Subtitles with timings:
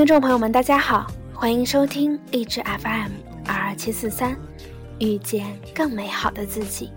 [0.00, 3.10] 听众朋友们，大家好，欢迎收听励志 FM
[3.46, 4.34] 二二七四三，
[4.98, 6.90] 遇见更美好的自己。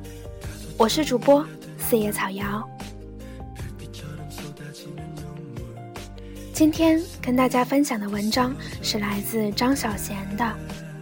[0.78, 1.46] 我是主播
[1.78, 2.66] 四叶草瑶。
[6.54, 10.46] 今天跟大家分享的文章是来自张小娴的《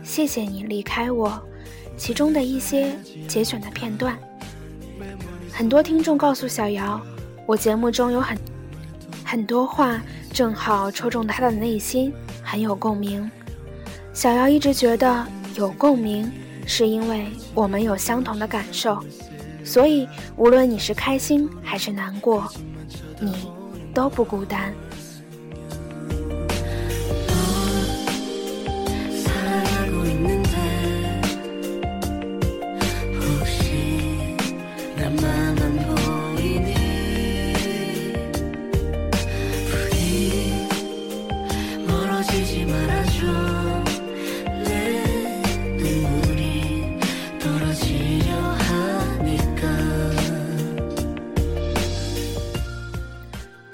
[0.01, 1.29] 谢谢你离开我》，
[1.95, 2.95] 其中的一些
[3.27, 4.17] 节选的片段。
[5.53, 6.99] 很多听众告诉小瑶，
[7.45, 8.35] 我节目中有很
[9.23, 10.01] 很多话。
[10.33, 13.29] 正好戳中他的内心，很有共鸣。
[14.13, 16.31] 小姚一直觉得有共鸣，
[16.65, 19.03] 是因为我们有相同的感受，
[19.63, 22.51] 所以无论你是开心还是难过，
[23.19, 23.47] 你
[23.93, 24.73] 都不孤单。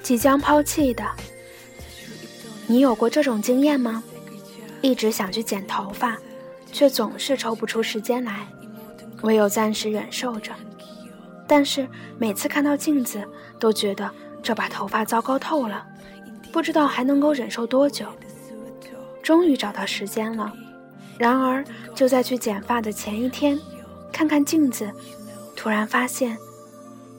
[0.08, 1.04] 即将抛弃的，
[2.66, 4.02] 你有过这种经验吗？
[4.80, 6.16] 一直想去剪头发，
[6.72, 8.48] 却总是抽不出时间来，
[9.20, 10.50] 唯有暂时忍受着。
[11.46, 11.86] 但是
[12.16, 13.22] 每次看到镜子，
[13.60, 14.10] 都觉得
[14.42, 15.86] 这把头发糟糕透了，
[16.50, 18.06] 不知道还能够忍受多久。
[19.22, 20.50] 终于找到时间了，
[21.18, 21.62] 然而
[21.94, 23.60] 就在去剪发的前一天，
[24.10, 24.90] 看看镜子，
[25.54, 26.34] 突然发现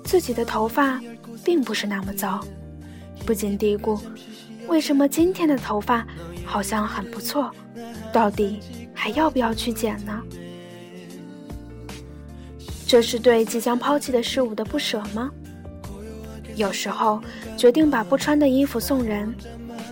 [0.03, 1.00] 自己的头发
[1.45, 2.44] 并不是那么糟。
[3.25, 4.00] 不禁嘀咕：
[4.68, 6.06] 为什么今天的头发
[6.46, 7.52] 好像很不错？
[8.12, 8.59] 到底
[8.94, 10.22] 还要不要去剪呢？
[12.88, 15.30] 这是对即将抛弃的事物的不舍吗？
[16.56, 17.22] 有时候
[17.56, 19.34] 决定把不穿的衣服送人，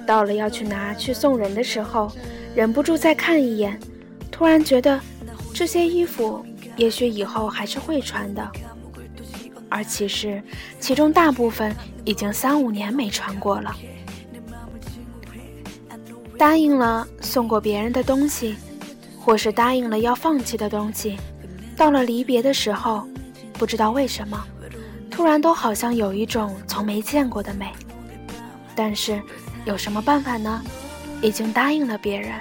[0.06, 2.12] 到了要去拿去送人的时候，
[2.56, 3.80] 忍不住再看一眼，
[4.32, 5.00] 突然觉得
[5.54, 6.44] 这些衣服
[6.76, 8.52] 也许以后还是会穿的。
[9.78, 10.42] 而其实，
[10.80, 11.72] 其中大部分
[12.04, 13.76] 已经三五年没穿过了。
[16.36, 18.56] 答应了送过别人的东西，
[19.20, 21.16] 或是答应了要放弃的东西，
[21.76, 23.08] 到了离别的时候，
[23.54, 24.44] 不知道为什么，
[25.12, 27.72] 突然都好像有一种从没见过的美。
[28.76, 29.22] 但是，
[29.66, 30.60] 有什么办法呢？
[31.22, 32.32] 已经答应了别人。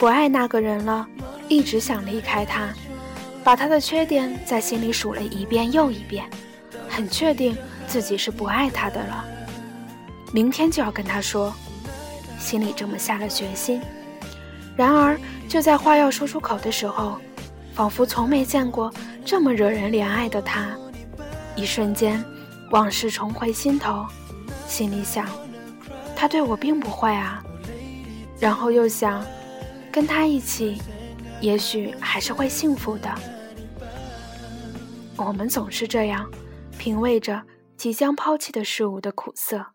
[0.00, 1.06] 不爱那个人了，
[1.46, 2.72] 一直想离开他，
[3.44, 6.24] 把他的缺点在心里数了一遍又一遍，
[6.88, 7.54] 很确定
[7.86, 9.22] 自己是不爱他的了。
[10.32, 11.52] 明天就要跟他说，
[12.38, 13.78] 心里这么下了决心。
[14.74, 17.18] 然而就在话要说出口的时候，
[17.74, 18.90] 仿佛从没见过
[19.22, 20.70] 这么惹人怜爱的他。
[21.56, 22.24] 一瞬间，
[22.70, 24.06] 往事重回心头，
[24.66, 25.26] 心里想，
[26.16, 27.44] 他对我并不坏啊。
[28.38, 29.22] 然后又想。
[29.92, 30.80] 跟他一起，
[31.40, 33.12] 也许还是会幸福的。
[35.16, 36.30] 我们总是这样，
[36.78, 37.42] 品味着
[37.76, 39.66] 即将抛弃的事物的苦涩。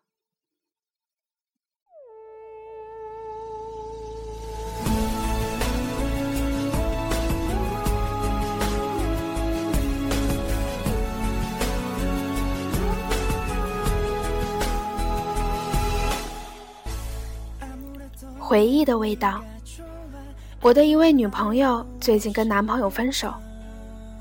[18.38, 19.44] 回忆的味道。
[20.62, 23.32] 我的一位女朋友最近跟男朋友分手，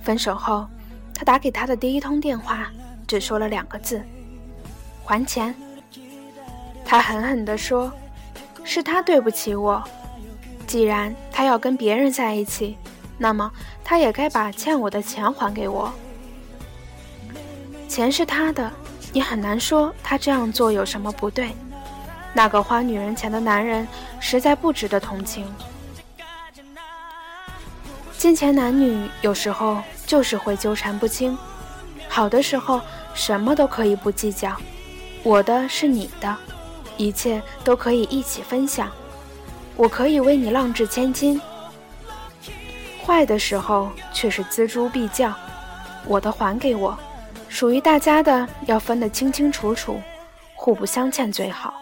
[0.01, 0.67] 分手后，
[1.13, 2.69] 她打给他的第一通电话，
[3.07, 4.01] 只说了两个字
[5.03, 5.55] ：“还钱。”
[6.85, 7.91] 他狠狠地说
[8.63, 9.81] ：“是他对不起我，
[10.67, 12.77] 既然他要跟别人在一起，
[13.17, 13.49] 那么
[13.83, 15.91] 他也该把欠我的钱还给我。
[17.87, 18.71] 钱是他的，
[19.13, 21.55] 你很难说他这样做有什么不对。
[22.33, 23.87] 那个花女人钱的男人，
[24.19, 25.47] 实在不值得同情。”
[28.17, 31.38] 金钱男女有时候就是会纠缠不清，
[32.07, 32.81] 好的时候
[33.13, 34.56] 什么都可以不计较，
[35.21, 36.35] 我的是你的，
[36.97, 38.89] 一切都可以一起分享，
[39.75, 41.39] 我可以为你浪掷千金。
[43.06, 45.33] 坏的时候却是锱铢必较，
[46.07, 46.97] 我的还给我，
[47.47, 50.01] 属于大家的要分得清清楚楚，
[50.56, 51.73] 互不相欠最好。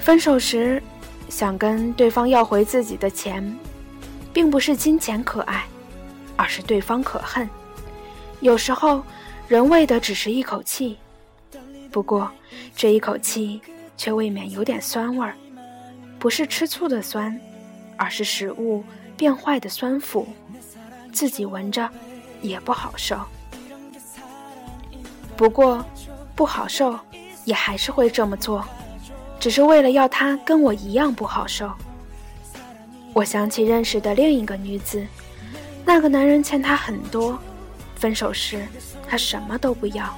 [0.00, 0.82] 分手时，
[1.28, 3.56] 想跟对方要回自己的钱，
[4.32, 5.64] 并不是金钱可爱，
[6.36, 7.48] 而是对方可恨。
[8.40, 9.04] 有时候，
[9.48, 10.98] 人为的只是一口气，
[11.90, 12.30] 不过
[12.74, 13.60] 这一口气
[13.96, 15.36] 却未免有点酸味儿，
[16.18, 17.38] 不是吃醋的酸，
[17.96, 18.82] 而是食物
[19.16, 20.26] 变坏的酸腐，
[21.12, 21.88] 自己闻着
[22.40, 23.20] 也不好受。
[25.36, 25.84] 不过，
[26.34, 26.98] 不好受，
[27.44, 28.64] 也还是会这么做。
[29.38, 31.70] 只是为了要他跟我一样不好受。
[33.12, 35.06] 我想起认识的另一个女子，
[35.84, 37.38] 那个男人欠她很多，
[37.94, 38.66] 分手时
[39.08, 40.12] 她什么都不要。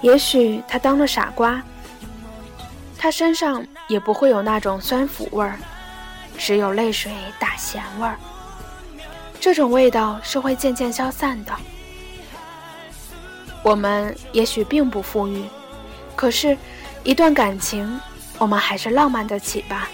[0.00, 1.62] 也许他当了傻瓜，
[2.98, 5.56] 他身上也不会有那种酸腐味儿，
[6.36, 8.16] 只有泪水打咸味儿。
[9.38, 11.52] 这种味道是会渐渐消散的。
[13.62, 15.44] 我们也许并不富裕，
[16.16, 16.56] 可是，
[17.04, 18.00] 一段感情。
[18.38, 19.88] 我们还是浪漫得起吧。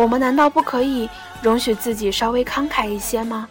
[0.00, 1.06] 我们难道不可以
[1.42, 3.46] 容许自己稍微慷慨一些吗？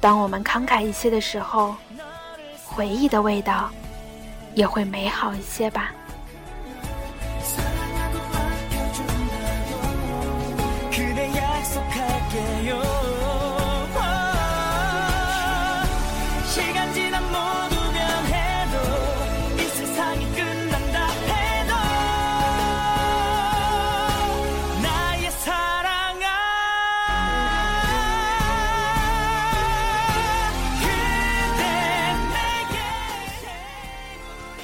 [0.00, 1.74] 当我们慷慨一些的时候，
[2.64, 3.68] 回忆的味道
[4.54, 5.92] 也会美好一些吧。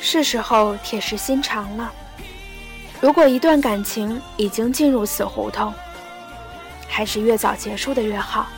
[0.04, 1.92] 是时候铁石心肠了。
[3.00, 5.72] 如果一段感情已经进入死胡同，
[6.88, 8.48] 还是越早结束的越好。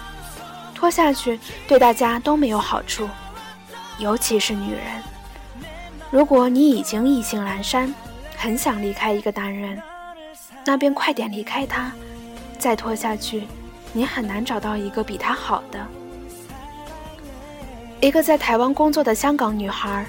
[0.75, 1.39] 拖下去
[1.69, 3.07] 对大家都没有好处，
[3.99, 4.81] 尤其是女人。
[6.11, 7.95] 如果你已经意兴阑珊，
[8.37, 9.81] 很想离开一个男人，
[10.65, 11.93] 那便快点离开他。
[12.59, 13.47] 再拖下去，
[13.93, 15.87] 你很难找到一个比他好的。
[18.01, 20.07] 一个在台湾工作的香港女孩。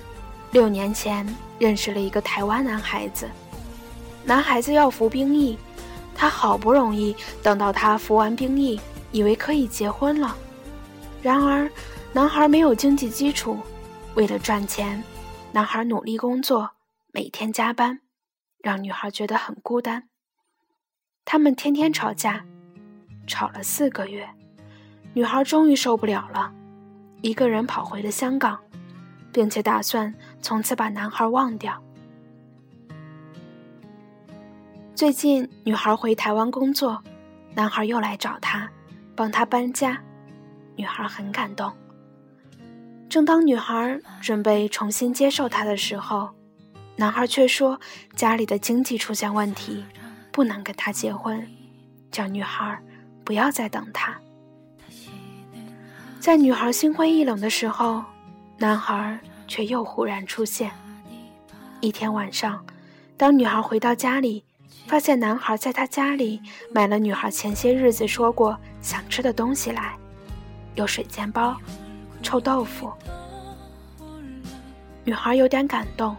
[0.56, 1.28] 六年前
[1.60, 3.30] 认识了一个台湾男孩子，
[4.24, 5.57] 男孩子要服兵役，
[6.16, 7.13] 他好不容易
[7.44, 8.80] 等到他服完兵役，
[9.12, 10.34] 以为可以结婚了。
[11.22, 11.69] 然而，
[12.13, 13.60] 男孩没有经济基础，
[14.13, 15.04] 为了赚钱，
[15.52, 16.72] 男孩努力工作，
[17.12, 18.00] 每天加班，
[18.60, 20.08] 让女孩觉得很孤单。
[21.25, 22.46] 他们天天吵架，
[23.28, 24.30] 吵了四个月，
[25.16, 26.54] 女孩终于受不了了，
[27.19, 28.58] 一个人跑回了香港。
[29.36, 31.84] 并且打算从此把男孩忘掉。
[34.96, 37.04] 最近，女孩回台湾工作，
[37.54, 38.70] 男孩又来找她，
[39.14, 40.02] 帮她搬家。
[40.78, 41.70] 女孩很感动。
[43.10, 46.30] 正当女孩准备重新接受他的时候，
[46.96, 47.78] 男孩却说
[48.16, 49.84] 家里的经济出现问题，
[50.32, 51.46] 不能跟他结婚，
[52.10, 52.82] 叫女孩
[53.26, 54.18] 不要再等他。
[56.22, 58.02] 在女孩心灰意冷的时候。
[58.57, 60.72] 男孩却又忽然出现。
[61.81, 62.66] 一天晚上，
[63.18, 64.44] 当女孩回到家里，
[64.88, 66.42] 发现男孩在她家里
[66.72, 69.98] 买了女孩前些日子说过想吃的东西来，
[70.75, 71.58] 有水煎包、
[72.24, 72.91] 臭豆腐。
[75.03, 76.15] 女孩有点感动，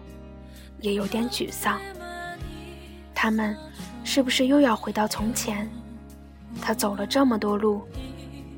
[0.80, 1.80] 也有点沮丧。
[3.14, 3.56] 他们
[4.04, 5.68] 是不是又要回到从前？
[6.60, 7.82] 他走了这么多路，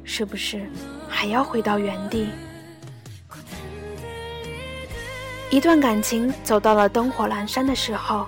[0.03, 0.69] 是不是
[1.09, 2.29] 还要回到原地？
[5.50, 8.26] 一段感情走到了灯火阑珊的时候，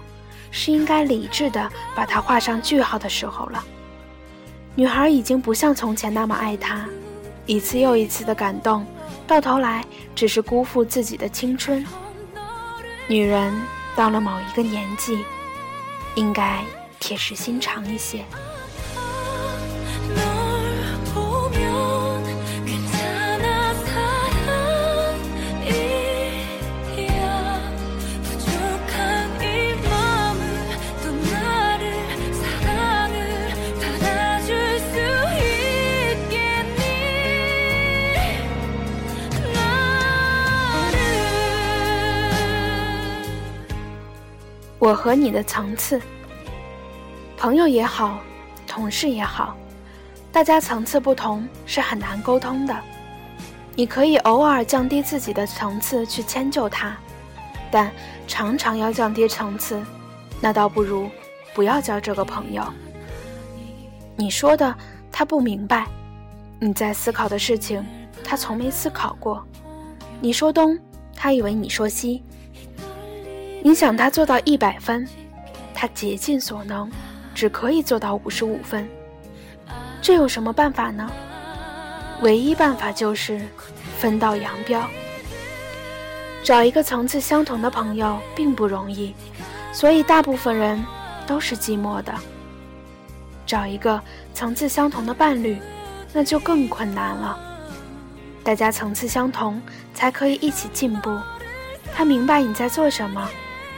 [0.51, 3.63] 是应该理智的把它画上句号的时候了。
[4.75, 6.89] 女孩已经不像从前那么爱他，
[7.45, 8.87] 一次又一次的感动，
[9.27, 9.85] 到头来
[10.15, 11.85] 只是辜负自己的青春。
[13.07, 13.53] 女人
[13.95, 15.19] 到了某一个年纪，
[16.15, 16.61] 应该
[16.99, 18.25] 铁石心肠一些。
[44.81, 46.01] 我和你的层次，
[47.37, 48.19] 朋友也好，
[48.67, 49.55] 同事也好，
[50.33, 52.75] 大家层次不同是很难沟通的。
[53.75, 56.97] 你可以偶尔降低自己的层次去迁就他，
[57.71, 57.93] 但
[58.27, 59.85] 常常要降低层次，
[60.41, 61.11] 那倒不如
[61.55, 62.65] 不要交这个朋友。
[64.17, 64.75] 你说的
[65.13, 65.87] 他不明白，
[66.59, 67.85] 你在思考的事情
[68.25, 69.47] 他从没思考过。
[70.23, 70.79] 你说东，
[71.15, 72.25] 他以为你说西。
[73.63, 75.07] 你想他做到一百分，
[75.75, 76.91] 他竭尽所能，
[77.35, 78.89] 只可以做到五十五分。
[80.01, 81.11] 这有什么办法呢？
[82.23, 83.41] 唯一办法就是
[83.99, 84.83] 分道扬镳。
[86.43, 89.15] 找一个层次相同的朋友并不容易，
[89.75, 90.83] 所以大部分人
[91.27, 92.15] 都是寂寞的。
[93.47, 94.01] 找一个
[94.33, 95.59] 层次相同的伴侣，
[96.15, 97.39] 那就更困难了。
[98.43, 99.61] 大家层次相同，
[99.93, 101.15] 才可以一起进步。
[101.93, 103.29] 他明白你在做什么，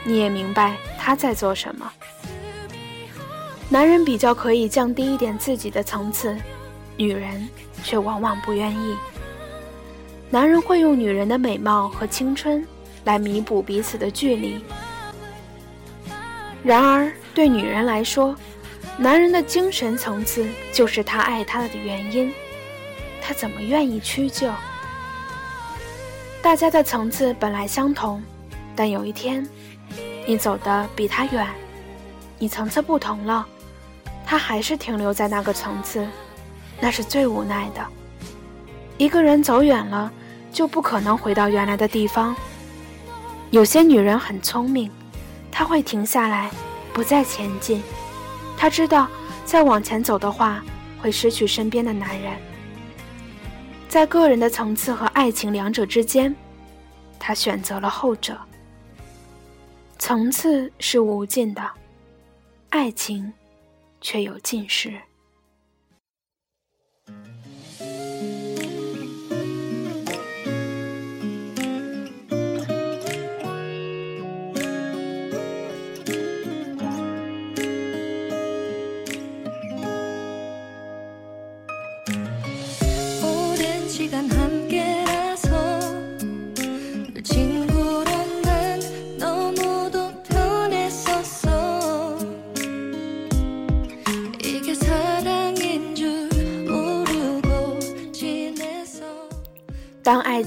[0.03, 1.91] 你也明白他在做什么。
[3.69, 6.37] 男人比较可以降低一点自己的层次，
[6.95, 7.49] 女人
[7.83, 8.95] 却往往不愿意。
[10.29, 12.65] 男人会用女人的美貌和青春
[13.03, 14.63] 来弥补彼此的距离，
[16.63, 18.35] 然而对女人来说，
[18.97, 22.33] 男人的精神层次就是他爱她的原因，
[23.21, 24.51] 他怎么愿意屈就？
[26.41, 28.21] 大家的层次本来相同，
[28.75, 29.47] 但有一天，
[30.25, 31.47] 你走的比他远，
[32.39, 33.45] 你层次不同了，
[34.25, 36.07] 他还是停留在那个层次，
[36.79, 37.85] 那是最无奈的。
[38.97, 40.11] 一个人走远了，
[40.51, 42.35] 就不可能回到原来的地方。
[43.51, 44.89] 有些女人很聪明，
[45.51, 46.49] 她会停下来，
[46.93, 47.83] 不再前进。
[48.57, 49.07] 她知道，
[49.43, 50.63] 再往前走的话，
[51.01, 52.31] 会失去身边的男人。
[53.89, 56.33] 在个人的层次和爱情两者之间，
[57.19, 58.35] 他选择了后者。
[60.05, 61.63] 层次是无尽的，
[62.71, 63.31] 爱情
[64.01, 64.99] 却有尽时。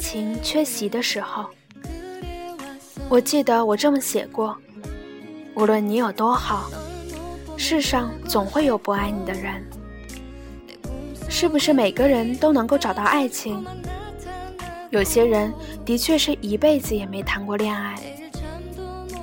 [0.08, 1.46] 情缺席的时候，
[3.08, 4.56] 我记得我这么写过：
[5.56, 6.70] 无论你有多好，
[7.56, 9.60] 世上总会有不爱你的人。
[11.28, 13.66] 是不是每个人都能够找到爱情？
[14.90, 15.52] 有些人
[15.84, 17.96] 的确是一辈子也没谈过恋爱，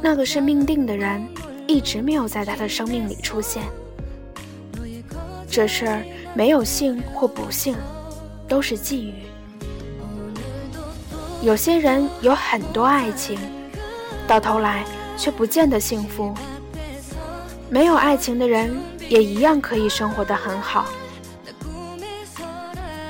[0.02, 1.26] 那个是命定的人，
[1.66, 3.64] 一直没有在他的生命里出现。
[5.50, 6.04] 这事儿
[6.36, 7.74] 没有幸或不幸，
[8.50, 9.14] 都是际遇。
[11.44, 13.38] 有些人有很多爱情，
[14.26, 14.86] 到头来
[15.18, 16.34] 却不见得幸福。
[17.70, 18.74] 没有爱情的人
[19.10, 20.86] 也一样可以生活的很好。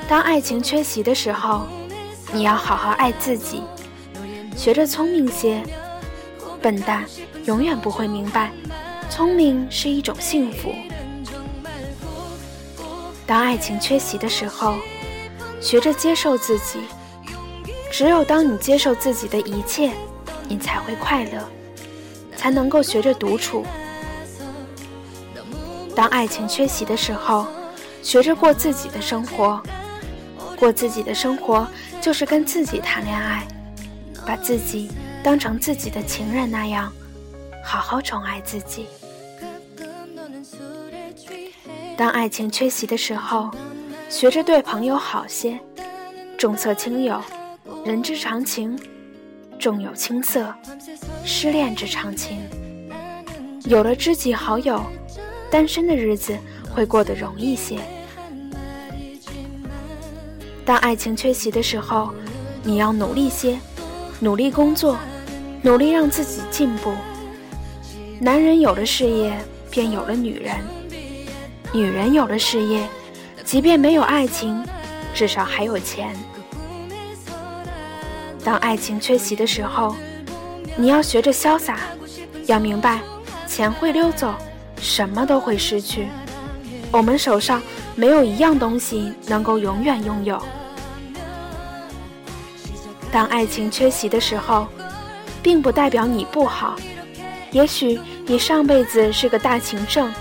[0.08, 1.68] 当爱情缺席的时候，
[2.32, 3.62] 你要好好爱自己，
[4.56, 5.62] 学着聪明些。
[6.60, 7.04] 笨蛋
[7.44, 8.50] 永远不会明白，
[9.08, 10.74] 聪明是一种幸福。
[13.24, 14.74] 当爱情缺席的时候，
[15.60, 16.80] 学着接受自己。
[17.96, 19.92] 只有当你接受自己的一切，
[20.48, 21.48] 你才会快乐，
[22.36, 23.64] 才能够学着独处。
[25.94, 27.46] 当爱情缺席的时候，
[28.02, 29.62] 学着过自己的生活。
[30.56, 31.68] 过自己的生活，
[32.00, 33.46] 就是跟自己谈恋爱，
[34.26, 34.90] 把自己
[35.22, 36.92] 当成自己的情人那样，
[37.62, 38.88] 好好宠爱自己。
[41.96, 43.52] 当爱情缺席的时候，
[44.10, 45.60] 学着对朋友好些，
[46.36, 47.22] 重色轻友。
[47.84, 48.78] 人之常情，
[49.58, 50.54] 重有轻色，
[51.24, 52.38] 失恋之常情。
[53.64, 54.82] 有了知己好友，
[55.50, 56.36] 单身的日子
[56.74, 57.78] 会过得容易些。
[60.64, 62.12] 当爱情缺席的时候，
[62.62, 63.58] 你要努力些，
[64.20, 64.98] 努力工作，
[65.62, 66.92] 努力让自己进步。
[68.20, 69.38] 男人有了事业，
[69.70, 70.56] 便有了女人；
[71.72, 72.86] 女人有了事业，
[73.44, 74.62] 即便没有爱情，
[75.14, 76.14] 至少还有钱。
[78.44, 79.96] 当爱情缺席的时候，
[80.76, 81.78] 你要学着潇洒，
[82.46, 83.00] 要明白，
[83.46, 84.34] 钱会溜走，
[84.78, 86.08] 什么都会失去。
[86.92, 87.62] 我们手上
[87.96, 90.40] 没有一样东西能够永远拥有。
[93.10, 94.68] 当爱情缺席的时候，
[95.42, 96.76] 并不代表你不好，
[97.50, 100.12] 也许你上辈子是个大情圣，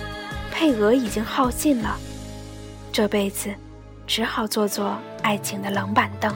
[0.50, 1.98] 配额已经耗尽了，
[2.92, 3.53] 这辈子
[4.08, 6.34] 只好做做爱情的冷板凳。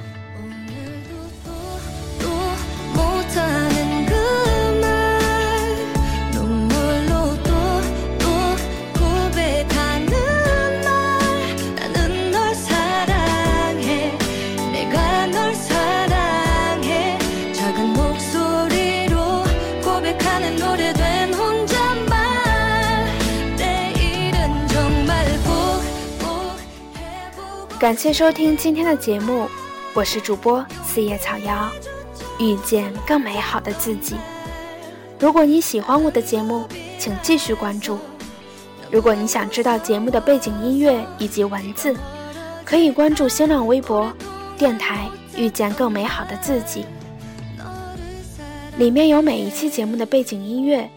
[27.79, 29.48] 感谢收听今天的节目，
[29.93, 31.69] 我是主播四叶草瑶，
[32.39, 34.15] 遇见更美好的自己。
[35.19, 36.65] 如果你喜欢我的节目，
[36.98, 38.00] 请继续关注。
[38.89, 41.96] 如果你想知道节目的背景音乐以及文字，
[42.65, 44.12] 可以关注新浪微博
[44.57, 46.84] “电台遇见更美好的自己”，
[48.79, 50.89] 里面有每一期节目的背景音乐。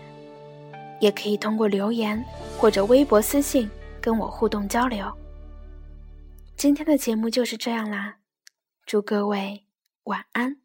[0.99, 2.23] 也可以通过留言
[2.59, 3.71] 或者微博私信
[4.01, 5.05] 跟我互动交流。
[6.61, 8.19] 今天的节目就是这样啦，
[8.85, 9.65] 祝各位
[10.03, 10.61] 晚安。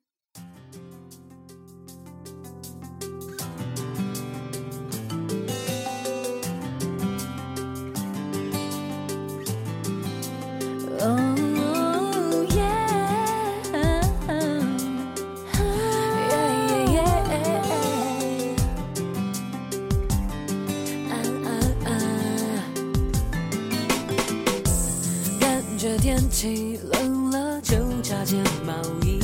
[26.46, 28.38] 气冷了，就加件
[28.68, 28.72] 毛
[29.04, 29.20] 衣，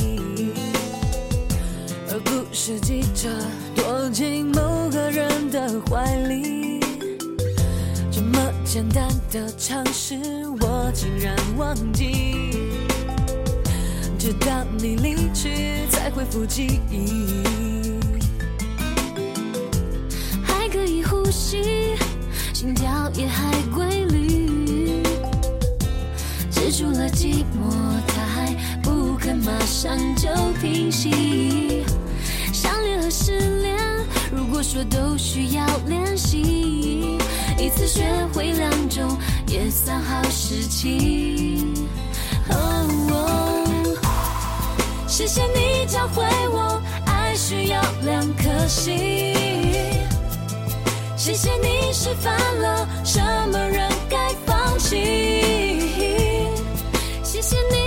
[2.10, 3.30] 而不是急着
[3.76, 6.80] 躲进某个人的怀里。
[8.10, 10.16] 这么简单的常识，
[10.62, 12.58] 我竟然忘记。
[14.18, 17.52] 直到你离去，才恢复记忆。
[20.42, 21.94] 还可以呼吸，
[22.52, 24.01] 心跳也还规
[26.72, 27.70] 除了寂寞，
[28.06, 31.84] 他还不肯马上就平息。
[32.50, 33.76] 相恋和失恋，
[34.34, 37.18] 如果说都需要练习，
[37.58, 38.02] 一次学
[38.32, 41.74] 会两种也算好事情。
[42.48, 43.94] 哦，
[45.06, 49.34] 谢谢你教会我爱需要两颗心，
[51.18, 53.20] 谢谢你示范了什
[53.52, 54.16] 么人该
[54.46, 55.41] 放弃。
[57.52, 57.81] 谢谢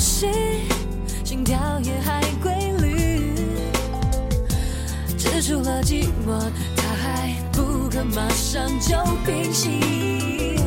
[0.00, 3.34] 心跳也还规律，
[5.18, 6.40] 止住了寂寞，
[6.74, 10.58] 它还不肯马上就平息。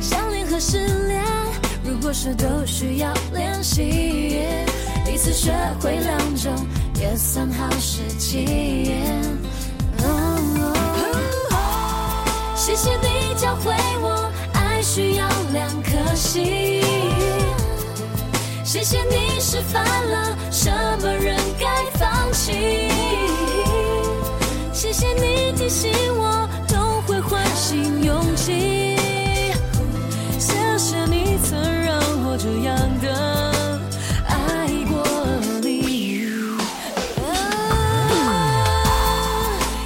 [0.00, 1.24] 相恋和失恋，
[1.84, 4.46] 如果说都需要练习，
[5.12, 6.52] 一次学会两种
[7.00, 8.92] 也算好时机。
[12.54, 16.97] 谢谢你教会我，爱需要两颗心。
[18.68, 21.66] 谢谢你示范了什么人该
[21.98, 22.52] 放弃，
[24.74, 28.94] 谢谢你提醒我，痛会唤醒勇气，
[30.38, 33.50] 谢谢你曾让我这样的
[34.26, 35.02] 爱过
[35.62, 36.28] 你，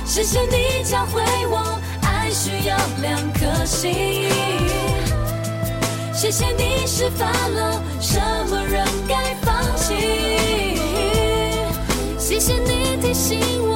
[0.04, 4.21] 谢谢你教会我，爱需要两颗心。
[6.22, 9.92] 谢谢你示范了什么人该放弃，
[12.16, 13.71] 谢谢你提醒我，